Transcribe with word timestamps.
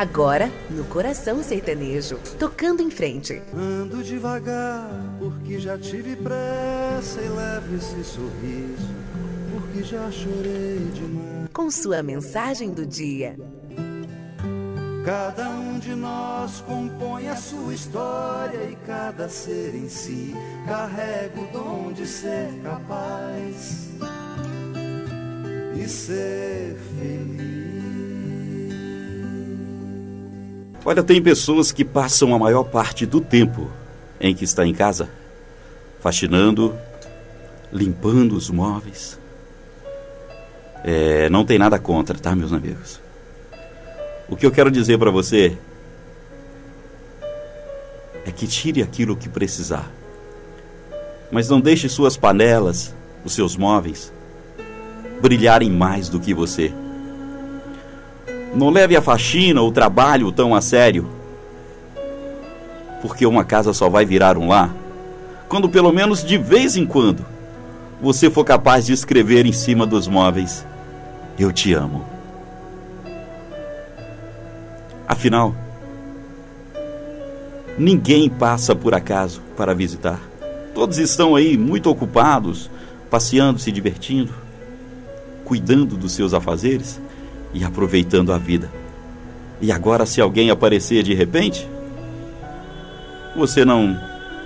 Agora, 0.00 0.50
no 0.70 0.82
coração 0.84 1.42
sertanejo, 1.42 2.18
tocando 2.38 2.80
em 2.80 2.90
frente. 2.90 3.42
Ando 3.52 4.02
devagar, 4.02 4.88
porque 5.18 5.58
já 5.58 5.76
tive 5.76 6.16
pressa 6.16 7.20
e 7.20 7.28
leve 7.28 7.76
esse 7.76 8.02
sorriso, 8.02 8.94
porque 9.52 9.82
já 9.82 10.10
chorei 10.10 10.90
demais. 10.94 11.50
Com 11.52 11.70
sua 11.70 12.02
mensagem 12.02 12.70
do 12.70 12.86
dia. 12.86 13.36
Cada 15.04 15.50
um 15.50 15.78
de 15.78 15.94
nós 15.94 16.62
compõe 16.62 17.28
a 17.28 17.36
sua 17.36 17.74
história 17.74 18.70
e 18.70 18.76
cada 18.86 19.28
ser 19.28 19.74
em 19.74 19.90
si 19.90 20.34
carrega 20.66 21.38
o 21.38 21.46
dom 21.52 21.92
de 21.92 22.06
ser 22.06 22.48
capaz 22.62 23.90
e 25.76 25.86
ser 25.86 26.78
feliz. 26.96 27.29
Olha, 30.84 31.02
tem 31.02 31.22
pessoas 31.22 31.72
que 31.72 31.84
passam 31.84 32.34
a 32.34 32.38
maior 32.38 32.64
parte 32.64 33.04
do 33.04 33.20
tempo 33.20 33.70
em 34.18 34.34
que 34.34 34.44
está 34.44 34.66
em 34.66 34.72
casa, 34.72 35.08
faxinando, 36.00 36.74
limpando 37.70 38.34
os 38.34 38.48
móveis. 38.48 39.18
É, 40.82 41.28
não 41.28 41.44
tem 41.44 41.58
nada 41.58 41.78
contra, 41.78 42.18
tá, 42.18 42.34
meus 42.34 42.52
amigos? 42.52 43.00
O 44.28 44.36
que 44.36 44.46
eu 44.46 44.50
quero 44.50 44.70
dizer 44.70 44.98
para 44.98 45.10
você 45.10 45.58
é 48.24 48.30
que 48.30 48.46
tire 48.46 48.82
aquilo 48.82 49.16
que 49.16 49.28
precisar. 49.28 49.90
Mas 51.30 51.48
não 51.48 51.60
deixe 51.60 51.88
suas 51.88 52.16
panelas, 52.16 52.94
os 53.24 53.34
seus 53.34 53.56
móveis, 53.56 54.12
brilharem 55.20 55.70
mais 55.70 56.08
do 56.08 56.18
que 56.18 56.32
você. 56.32 56.72
Não 58.54 58.70
leve 58.70 58.96
a 58.96 59.02
faxina 59.02 59.60
ou 59.60 59.68
o 59.68 59.72
trabalho 59.72 60.32
tão 60.32 60.54
a 60.54 60.60
sério. 60.60 61.08
Porque 63.00 63.24
uma 63.24 63.44
casa 63.44 63.72
só 63.72 63.88
vai 63.88 64.04
virar 64.04 64.36
um 64.36 64.48
lar 64.48 64.74
quando, 65.50 65.68
pelo 65.68 65.92
menos 65.92 66.22
de 66.22 66.38
vez 66.38 66.76
em 66.76 66.86
quando, 66.86 67.26
você 68.00 68.30
for 68.30 68.44
capaz 68.44 68.86
de 68.86 68.92
escrever 68.92 69.44
em 69.44 69.52
cima 69.52 69.84
dos 69.84 70.06
móveis: 70.06 70.64
Eu 71.36 71.50
te 71.50 71.74
amo. 71.74 72.04
Afinal, 75.08 75.52
ninguém 77.76 78.30
passa 78.30 78.76
por 78.76 78.94
acaso 78.94 79.42
para 79.56 79.74
visitar. 79.74 80.20
Todos 80.72 80.98
estão 80.98 81.34
aí 81.34 81.58
muito 81.58 81.90
ocupados, 81.90 82.70
passeando, 83.10 83.58
se 83.58 83.72
divertindo, 83.72 84.32
cuidando 85.44 85.96
dos 85.96 86.12
seus 86.12 86.32
afazeres 86.32 87.00
e 87.52 87.64
aproveitando 87.64 88.32
a 88.32 88.38
vida. 88.38 88.70
E 89.60 89.70
agora, 89.70 90.06
se 90.06 90.20
alguém 90.20 90.50
aparecer 90.50 91.02
de 91.02 91.14
repente, 91.14 91.68
você 93.36 93.64
não, 93.64 93.98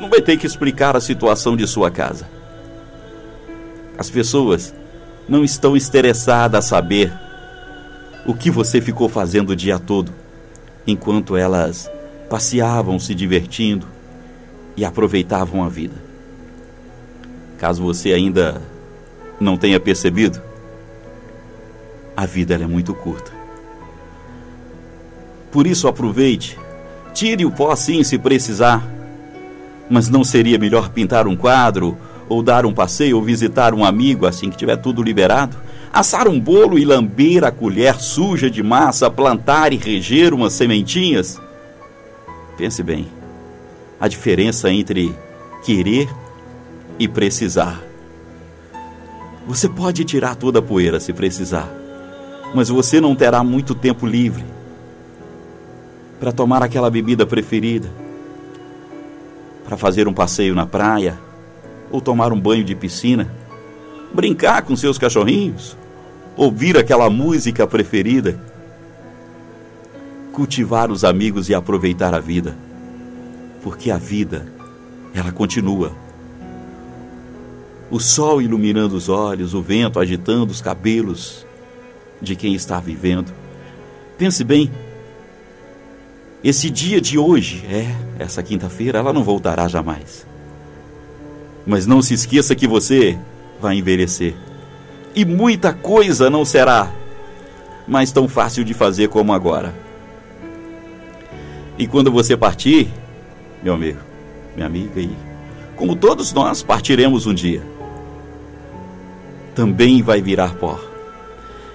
não 0.00 0.08
vai 0.08 0.20
ter 0.20 0.36
que 0.36 0.46
explicar 0.46 0.96
a 0.96 1.00
situação 1.00 1.56
de 1.56 1.66
sua 1.66 1.90
casa. 1.90 2.28
As 3.98 4.08
pessoas 4.08 4.74
não 5.28 5.44
estão 5.44 5.76
interessadas 5.76 6.64
a 6.64 6.68
saber 6.68 7.12
o 8.26 8.34
que 8.34 8.50
você 8.50 8.80
ficou 8.80 9.08
fazendo 9.08 9.50
o 9.50 9.56
dia 9.56 9.78
todo 9.78 10.12
enquanto 10.86 11.36
elas 11.36 11.90
passeavam 12.28 12.98
se 12.98 13.14
divertindo 13.14 13.86
e 14.76 14.84
aproveitavam 14.84 15.62
a 15.62 15.68
vida. 15.68 15.94
Caso 17.58 17.82
você 17.82 18.12
ainda 18.12 18.60
não 19.38 19.56
tenha 19.56 19.78
percebido, 19.78 20.42
a 22.16 22.26
vida 22.26 22.54
é 22.54 22.66
muito 22.66 22.94
curta. 22.94 23.32
Por 25.50 25.66
isso 25.66 25.88
aproveite, 25.88 26.58
tire 27.12 27.44
o 27.44 27.50
pó 27.50 27.74
sim 27.76 28.02
se 28.02 28.18
precisar. 28.18 28.82
Mas 29.90 30.08
não 30.08 30.24
seria 30.24 30.58
melhor 30.58 30.88
pintar 30.88 31.26
um 31.26 31.36
quadro, 31.36 31.98
ou 32.28 32.42
dar 32.42 32.64
um 32.64 32.72
passeio, 32.72 33.16
ou 33.16 33.22
visitar 33.22 33.74
um 33.74 33.84
amigo 33.84 34.26
assim 34.26 34.48
que 34.48 34.56
tiver 34.56 34.76
tudo 34.76 35.02
liberado? 35.02 35.56
assar 35.92 36.26
um 36.26 36.40
bolo 36.40 36.78
e 36.78 36.84
lamber 36.84 37.44
a 37.44 37.52
colher 37.52 38.00
suja 38.00 38.50
de 38.50 38.62
massa, 38.62 39.10
plantar 39.10 39.72
e 39.72 39.76
reger 39.76 40.32
umas 40.32 40.54
sementinhas? 40.54 41.40
Pense 42.56 42.82
bem, 42.82 43.08
a 44.00 44.08
diferença 44.08 44.70
entre 44.70 45.14
querer 45.64 46.08
e 46.98 47.06
precisar. 47.06 47.82
Você 49.46 49.68
pode 49.68 50.04
tirar 50.04 50.34
toda 50.34 50.60
a 50.60 50.62
poeira 50.62 50.98
se 50.98 51.12
precisar, 51.12 51.68
mas 52.54 52.68
você 52.68 53.00
não 53.00 53.14
terá 53.14 53.42
muito 53.42 53.74
tempo 53.74 54.06
livre 54.06 54.44
para 56.20 56.32
tomar 56.32 56.62
aquela 56.62 56.90
bebida 56.90 57.26
preferida, 57.26 57.90
para 59.64 59.76
fazer 59.76 60.06
um 60.06 60.12
passeio 60.12 60.54
na 60.54 60.66
praia 60.66 61.18
ou 61.90 62.00
tomar 62.00 62.32
um 62.32 62.40
banho 62.40 62.64
de 62.64 62.74
piscina, 62.74 63.32
brincar 64.14 64.62
com 64.62 64.76
seus 64.76 64.98
cachorrinhos, 64.98 65.76
ouvir 66.36 66.76
aquela 66.76 67.10
música 67.10 67.66
preferida, 67.66 68.38
cultivar 70.32 70.90
os 70.90 71.04
amigos 71.04 71.48
e 71.48 71.54
aproveitar 71.54 72.14
a 72.14 72.20
vida, 72.20 72.56
porque 73.62 73.90
a 73.90 73.96
vida, 73.96 74.46
ela 75.14 75.32
continua. 75.32 75.92
O 77.90 78.00
sol 78.00 78.40
iluminando 78.40 78.94
os 78.94 79.08
olhos, 79.08 79.54
o 79.54 79.60
vento 79.60 80.00
agitando 80.00 80.50
os 80.50 80.60
cabelos 80.60 81.44
de 82.22 82.34
quem 82.34 82.54
está 82.54 82.80
vivendo. 82.80 83.30
Pense 84.16 84.42
bem, 84.42 84.70
esse 86.42 86.70
dia 86.70 87.00
de 87.00 87.18
hoje, 87.18 87.62
é, 87.66 87.94
essa 88.18 88.42
quinta-feira, 88.42 89.00
ela 89.00 89.12
não 89.12 89.22
voltará 89.22 89.68
jamais. 89.68 90.26
Mas 91.66 91.86
não 91.86 92.00
se 92.00 92.14
esqueça 92.14 92.54
que 92.54 92.66
você 92.66 93.18
vai 93.60 93.76
envelhecer 93.76 94.34
e 95.14 95.24
muita 95.24 95.72
coisa 95.72 96.30
não 96.30 96.44
será 96.44 96.90
mais 97.86 98.10
tão 98.12 98.28
fácil 98.28 98.64
de 98.64 98.74
fazer 98.74 99.08
como 99.08 99.32
agora. 99.32 99.74
E 101.78 101.86
quando 101.86 102.10
você 102.10 102.36
partir, 102.36 102.88
meu 103.62 103.74
amigo, 103.74 103.98
minha 104.54 104.66
amiga, 104.66 105.00
e 105.00 105.10
como 105.76 105.96
todos 105.96 106.32
nós 106.32 106.62
partiremos 106.62 107.26
um 107.26 107.34
dia, 107.34 107.62
também 109.54 110.02
vai 110.02 110.22
virar 110.22 110.54
pó. 110.54 110.78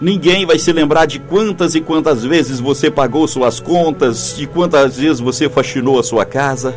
Ninguém 0.00 0.46
vai 0.46 0.58
se 0.58 0.72
lembrar 0.72 1.04
de 1.04 1.18
quantas 1.18 1.74
e 1.74 1.80
quantas 1.80 2.24
vezes 2.24 2.58
você 2.58 2.90
pagou 2.90 3.28
suas 3.28 3.60
contas, 3.60 4.34
de 4.34 4.46
quantas 4.46 4.96
vezes 4.96 5.20
você 5.20 5.46
faxinou 5.46 5.98
a 5.98 6.02
sua 6.02 6.24
casa 6.24 6.74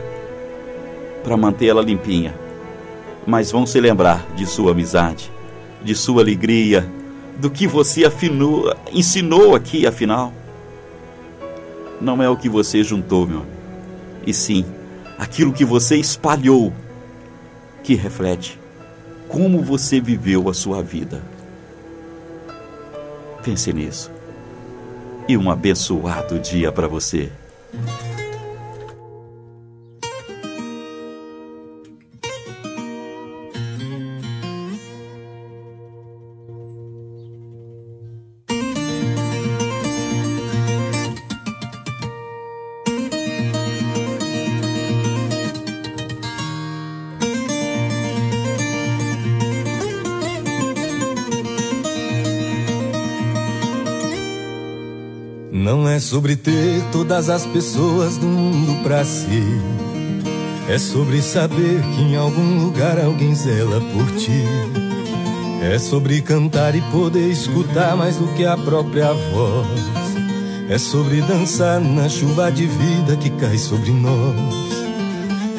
para 1.24 1.38
mantê-la 1.38 1.82
limpinha. 1.82 2.36
Mas 3.26 3.50
vão 3.50 3.66
se 3.66 3.80
lembrar 3.80 4.26
de 4.36 4.46
sua 4.46 4.72
amizade, 4.72 5.32
de 5.82 5.96
sua 5.96 6.22
alegria, 6.22 6.86
do 7.38 7.50
que 7.50 7.66
você 7.66 8.04
afinou, 8.04 8.76
ensinou 8.92 9.56
aqui, 9.56 9.88
afinal. 9.88 10.34
Não 12.02 12.22
é 12.22 12.30
o 12.30 12.36
que 12.36 12.50
você 12.50 12.84
juntou, 12.84 13.26
meu, 13.26 13.46
e 14.28 14.34
sim 14.34 14.66
aquilo 15.18 15.54
que 15.54 15.64
você 15.64 15.96
espalhou, 15.96 16.74
que 17.82 17.96
reflete 17.96 18.60
como 19.30 19.62
você 19.62 20.02
viveu 20.02 20.50
a 20.50 20.54
sua 20.54 20.84
vida. 20.84 21.24
Pense 23.44 23.72
nisso. 23.74 24.12
E 25.28 25.38
um 25.38 25.52
abençoado 25.52 26.40
dia 26.40 26.72
para 26.72 26.88
você. 26.88 27.32
É 55.94 56.00
sobre 56.00 56.36
ter 56.36 56.82
todas 56.92 57.30
as 57.30 57.46
pessoas 57.46 58.18
do 58.18 58.26
mundo 58.26 58.82
pra 58.82 59.06
si. 59.06 59.44
É 60.68 60.80
sobre 60.80 61.22
saber 61.22 61.82
que 61.82 62.02
em 62.02 62.16
algum 62.16 62.64
lugar 62.66 63.00
alguém 63.00 63.36
zela 63.36 63.80
por 63.80 64.18
ti. 64.18 64.44
É 65.62 65.78
sobre 65.78 66.20
cantar 66.22 66.74
e 66.74 66.82
poder 66.92 67.30
escutar 67.30 67.96
mais 67.96 68.16
do 68.16 68.28
que 68.34 68.44
a 68.44 68.58
própria 68.58 69.14
voz. 69.14 69.68
É 70.68 70.80
sobre 70.80 71.22
dançar 71.22 71.80
na 71.80 72.10
chuva 72.10 72.52
de 72.52 72.66
vida 72.66 73.16
que 73.16 73.30
cai 73.30 73.60
sobre 73.60 73.92
nós. 73.92 74.74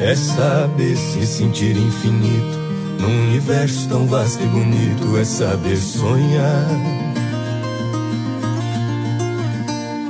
É 0.01 0.15
saber 0.15 0.97
se 0.97 1.25
sentir 1.25 1.77
infinito 1.77 2.59
num 2.99 3.29
universo 3.29 3.87
tão 3.87 4.05
vasto 4.05 4.43
e 4.43 4.47
bonito. 4.47 5.17
É 5.17 5.23
saber 5.23 5.77
sonhar 5.77 6.67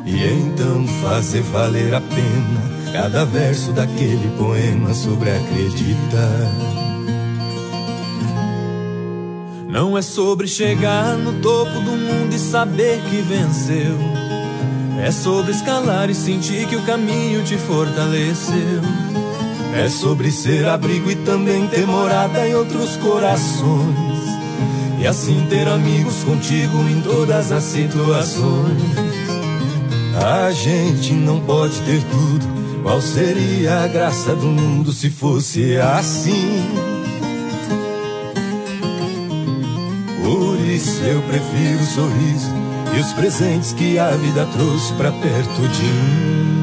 e 0.06 0.24
então 0.24 0.88
fazer 1.02 1.42
valer 1.42 1.94
a 1.94 2.02
pena 2.02 2.76
cada 2.94 3.26
verso 3.26 3.72
daquele 3.72 4.30
poema 4.38 4.94
sobre 4.94 5.32
acreditar. 5.32 6.52
Não 9.68 9.98
é 9.98 10.02
sobre 10.02 10.48
chegar 10.48 11.18
no 11.18 11.42
topo 11.42 11.82
do 11.82 11.92
mundo 11.92 12.34
e 12.34 12.40
saber 12.40 13.02
que 13.10 13.22
venceu. 13.22 13.98
É 15.04 15.12
sobre 15.12 15.52
escalar 15.52 16.10
e 16.10 16.16
sentir 16.16 16.66
que 16.68 16.78
o 16.78 16.82
caminho 16.84 17.44
te 17.44 17.58
fortaleceu. 17.58 18.82
É 19.76 19.90
sobre 19.90 20.32
ser 20.32 20.66
abrigo 20.66 21.12
e 21.12 21.16
também 21.18 21.68
ter 21.68 21.86
morada 21.86 22.48
em 22.48 22.56
outros 22.56 22.96
corações. 22.96 24.24
E 25.02 25.06
assim 25.06 25.46
ter 25.50 25.68
amigos 25.68 26.24
contigo 26.24 26.78
em 26.90 27.02
todas 27.02 27.52
as 27.52 27.64
situações. 27.64 29.15
A 30.24 30.52
gente 30.52 31.14
não 31.14 31.42
pode 31.42 31.80
ter 31.82 32.02
tudo 32.04 32.56
qual 32.86 33.02
seria 33.02 33.84
a 33.84 33.88
graça 33.88 34.36
do 34.36 34.46
mundo 34.46 34.92
se 34.92 35.10
fosse 35.10 35.76
assim? 35.78 36.64
Por 40.24 40.60
isso 40.60 41.04
eu 41.04 41.22
prefiro 41.24 41.82
o 41.82 41.86
sorriso 41.86 42.54
e 42.96 43.00
os 43.00 43.12
presentes 43.14 43.74
que 43.74 43.98
a 43.98 44.12
vida 44.12 44.46
trouxe 44.54 44.94
pra 44.94 45.12
perto 45.12 45.68
de 45.68 45.84
mim. 45.84 46.55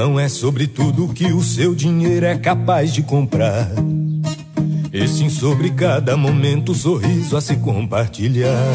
Não 0.00 0.18
é 0.18 0.30
sobre 0.30 0.66
tudo 0.66 1.12
que 1.12 1.26
o 1.26 1.42
seu 1.42 1.74
dinheiro 1.74 2.24
é 2.24 2.34
capaz 2.34 2.90
de 2.90 3.02
comprar. 3.02 3.68
E 4.90 5.06
sim 5.06 5.28
sobre 5.28 5.68
cada 5.68 6.16
momento, 6.16 6.74
sorriso 6.74 7.36
a 7.36 7.40
se 7.42 7.54
compartilhar. 7.56 8.72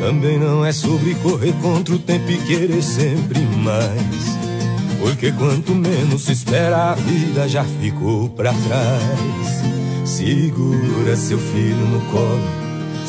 Também 0.00 0.38
não 0.38 0.64
é 0.64 0.72
sobre 0.72 1.14
correr 1.16 1.52
contra 1.60 1.94
o 1.94 1.98
tempo 1.98 2.30
e 2.30 2.38
querer 2.38 2.82
sempre 2.82 3.38
mais. 3.62 4.98
Porque 4.98 5.30
quanto 5.30 5.74
menos 5.74 6.22
se 6.22 6.32
espera, 6.32 6.92
a 6.92 6.94
vida 6.94 7.46
já 7.46 7.62
ficou 7.62 8.30
para 8.30 8.54
trás. 8.54 10.08
Segura 10.08 11.16
seu 11.16 11.38
filho 11.38 11.86
no 11.86 12.00
colo, 12.10 12.48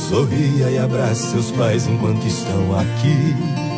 sorria 0.09 0.69
e 0.69 0.77
abrace 0.77 1.31
seus 1.31 1.49
pais 1.51 1.87
enquanto 1.87 2.27
estão 2.27 2.77
aqui. 2.77 3.68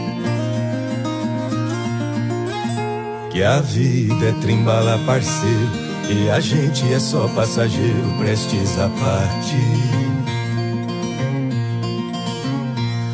Que 3.31 3.43
a 3.43 3.61
vida 3.61 4.25
é 4.25 4.31
trimbala 4.41 4.99
parceiro 5.05 5.71
e 6.09 6.29
a 6.29 6.41
gente 6.41 6.91
é 6.91 6.99
só 6.99 7.29
passageiro 7.29 8.17
prestes 8.19 8.77
a 8.77 8.89
partir. 8.89 10.11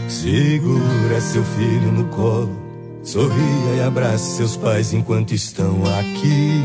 Segura 0.10 1.22
seu 1.22 1.44
filho 1.44 1.92
no 1.92 2.06
colo, 2.06 2.58
sorria 3.04 3.75
e 3.78 3.81
abrace 3.81 4.38
seus 4.38 4.58
pais 4.58 4.92
enquanto 4.92 5.34
estão 5.34 5.84
aqui. 6.00 6.64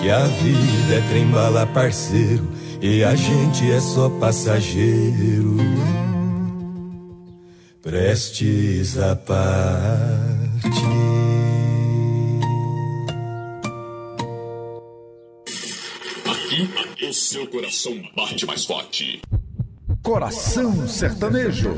Que 0.00 0.10
a 0.10 0.26
vida 0.26 0.94
é 0.96 1.08
trembala 1.10 1.64
parceiro 1.66 2.48
e 2.80 3.04
a 3.04 3.14
gente 3.14 3.70
é 3.70 3.80
só 3.80 4.08
passageiro 4.08 5.56
prestes 7.82 8.96
a 8.96 9.16
partir. 9.16 9.42
Aqui, 16.30 17.04
o 17.04 17.12
seu 17.12 17.46
coração 17.48 18.00
bate 18.14 18.46
mais 18.46 18.64
forte. 18.64 19.20
Coração 20.02 20.86
Sertanejo. 20.86 21.70